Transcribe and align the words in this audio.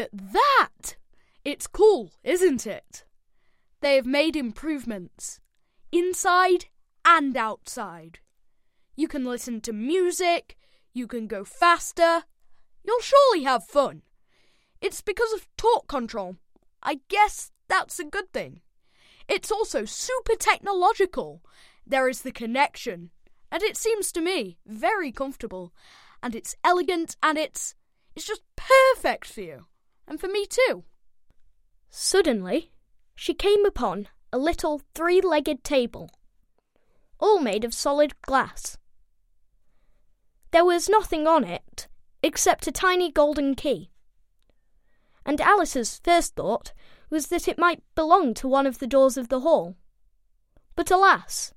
at 0.00 0.10
that! 0.12 0.96
It's 1.44 1.66
cool, 1.66 2.12
isn't 2.22 2.66
it? 2.66 3.04
They 3.80 3.96
have 3.96 4.06
made 4.06 4.36
improvements, 4.36 5.40
inside 5.92 6.66
and 7.04 7.36
outside. 7.36 8.20
You 8.96 9.08
can 9.08 9.24
listen 9.24 9.60
to 9.62 9.72
music, 9.72 10.56
you 10.92 11.06
can 11.06 11.26
go 11.26 11.44
faster. 11.44 12.22
You'll 12.84 13.00
surely 13.00 13.42
have 13.44 13.64
fun. 13.64 14.02
It's 14.80 15.00
because 15.00 15.32
of 15.32 15.48
torque 15.56 15.88
control. 15.88 16.36
I 16.82 17.00
guess 17.08 17.50
that's 17.68 17.98
a 17.98 18.04
good 18.04 18.32
thing. 18.32 18.60
It's 19.28 19.50
also 19.50 19.84
super 19.84 20.34
technological. 20.36 21.42
There 21.86 22.08
is 22.08 22.22
the 22.22 22.32
connection, 22.32 23.10
and 23.50 23.62
it 23.62 23.76
seems 23.76 24.12
to 24.12 24.20
me 24.20 24.58
very 24.66 25.10
comfortable, 25.10 25.72
and 26.22 26.34
it's 26.34 26.56
elegant, 26.62 27.16
and 27.22 27.38
it's 27.38 27.74
it's 28.14 28.26
just 28.26 28.42
perfect 28.56 29.26
for 29.26 29.40
you, 29.40 29.66
and 30.06 30.20
for 30.20 30.28
me 30.28 30.46
too. 30.46 30.84
Suddenly, 31.90 32.72
she 33.14 33.34
came 33.34 33.64
upon 33.64 34.08
a 34.32 34.38
little 34.38 34.82
three 34.94 35.20
legged 35.20 35.62
table, 35.62 36.10
all 37.18 37.40
made 37.40 37.64
of 37.64 37.72
solid 37.72 38.20
glass. 38.22 38.76
There 40.50 40.64
was 40.64 40.88
nothing 40.88 41.26
on 41.26 41.44
it 41.44 41.88
except 42.22 42.66
a 42.66 42.72
tiny 42.72 43.10
golden 43.10 43.54
key. 43.54 43.90
And 45.26 45.40
Alice's 45.40 46.00
first 46.02 46.34
thought 46.34 46.72
was 47.10 47.28
that 47.28 47.48
it 47.48 47.58
might 47.58 47.82
belong 47.94 48.34
to 48.34 48.48
one 48.48 48.66
of 48.66 48.78
the 48.78 48.86
doors 48.86 49.16
of 49.16 49.28
the 49.28 49.40
hall. 49.40 49.76
But 50.74 50.90
alas, 50.90 51.54